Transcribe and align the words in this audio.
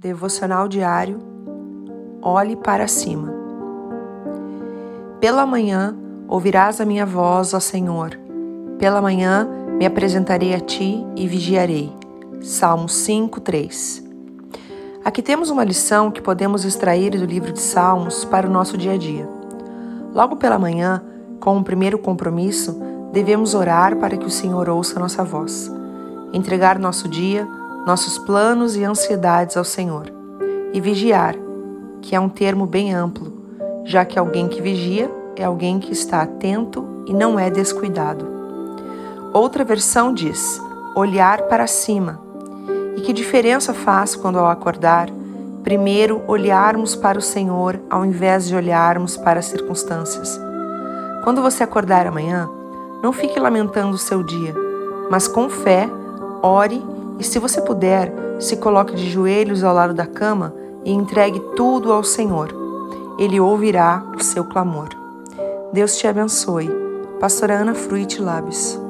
Devocional 0.00 0.68
diário. 0.68 1.18
Olhe 2.22 2.54
para 2.54 2.86
cima. 2.86 3.34
Pela 5.18 5.44
manhã 5.44 5.96
ouvirás 6.28 6.80
a 6.80 6.84
minha 6.84 7.04
voz, 7.04 7.52
ó 7.52 7.58
Senhor. 7.58 8.16
Pela 8.78 9.02
manhã 9.02 9.48
me 9.76 9.84
apresentarei 9.84 10.54
a 10.54 10.60
ti 10.60 11.04
e 11.16 11.26
vigiarei. 11.26 11.92
Salmo 12.40 12.88
5, 12.88 13.40
3. 13.40 14.04
Aqui 15.04 15.20
temos 15.20 15.50
uma 15.50 15.64
lição 15.64 16.12
que 16.12 16.22
podemos 16.22 16.64
extrair 16.64 17.10
do 17.10 17.24
livro 17.24 17.52
de 17.52 17.60
Salmos 17.60 18.24
para 18.24 18.46
o 18.46 18.52
nosso 18.52 18.78
dia 18.78 18.92
a 18.92 18.96
dia. 18.96 19.28
Logo 20.14 20.36
pela 20.36 20.60
manhã, 20.60 21.02
com 21.40 21.58
o 21.58 21.64
primeiro 21.64 21.98
compromisso, 21.98 22.80
devemos 23.12 23.52
orar 23.52 23.96
para 23.96 24.16
que 24.16 24.26
o 24.26 24.30
Senhor 24.30 24.68
ouça 24.68 25.00
nossa 25.00 25.24
voz, 25.24 25.68
entregar 26.32 26.78
nosso 26.78 27.08
dia 27.08 27.48
nossos 27.88 28.18
planos 28.18 28.76
e 28.76 28.84
ansiedades 28.84 29.56
ao 29.56 29.64
Senhor. 29.64 30.12
E 30.74 30.78
vigiar, 30.78 31.34
que 32.02 32.14
é 32.14 32.20
um 32.20 32.28
termo 32.28 32.66
bem 32.66 32.92
amplo, 32.92 33.32
já 33.82 34.04
que 34.04 34.18
alguém 34.18 34.46
que 34.46 34.60
vigia 34.60 35.10
é 35.34 35.42
alguém 35.42 35.78
que 35.78 35.90
está 35.90 36.20
atento 36.20 36.86
e 37.06 37.14
não 37.14 37.38
é 37.38 37.48
descuidado. 37.48 38.26
Outra 39.32 39.64
versão 39.64 40.12
diz: 40.12 40.60
olhar 40.94 41.44
para 41.44 41.66
cima. 41.66 42.20
E 42.94 43.00
que 43.00 43.10
diferença 43.14 43.72
faz 43.72 44.14
quando, 44.14 44.38
ao 44.38 44.50
acordar, 44.50 45.08
primeiro 45.64 46.22
olharmos 46.26 46.94
para 46.94 47.18
o 47.18 47.22
Senhor 47.22 47.80
ao 47.88 48.04
invés 48.04 48.46
de 48.46 48.54
olharmos 48.54 49.16
para 49.16 49.38
as 49.38 49.46
circunstâncias? 49.46 50.38
Quando 51.24 51.40
você 51.40 51.64
acordar 51.64 52.06
amanhã, 52.06 52.50
não 53.02 53.14
fique 53.14 53.40
lamentando 53.40 53.94
o 53.94 53.98
seu 53.98 54.22
dia, 54.22 54.54
mas 55.10 55.26
com 55.26 55.48
fé, 55.48 55.88
ore 56.42 56.84
e 57.18 57.24
se 57.24 57.38
você 57.38 57.60
puder, 57.60 58.12
se 58.38 58.56
coloque 58.56 58.94
de 58.94 59.10
joelhos 59.10 59.64
ao 59.64 59.74
lado 59.74 59.92
da 59.92 60.06
cama 60.06 60.54
e 60.84 60.92
entregue 60.92 61.40
tudo 61.56 61.92
ao 61.92 62.04
Senhor. 62.04 62.54
Ele 63.18 63.40
ouvirá 63.40 64.04
o 64.16 64.22
seu 64.22 64.44
clamor. 64.44 64.88
Deus 65.72 65.96
te 65.96 66.06
abençoe. 66.06 66.70
Pastora 67.18 67.54
Ana 67.54 67.74
Fruit 67.74 68.22
Labs. 68.22 68.87